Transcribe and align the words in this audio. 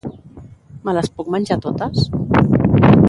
Me 0.87 0.95
les 0.97 1.11
puc 1.19 1.29
menjar 1.35 1.59
totes? 1.67 2.09